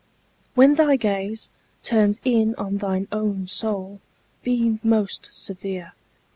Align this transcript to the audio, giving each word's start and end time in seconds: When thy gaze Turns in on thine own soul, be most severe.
When 0.55 0.73
thy 0.73 0.95
gaze 0.95 1.51
Turns 1.83 2.19
in 2.25 2.55
on 2.55 2.79
thine 2.79 3.07
own 3.11 3.45
soul, 3.45 4.01
be 4.43 4.79
most 4.81 5.29
severe. 5.31 5.93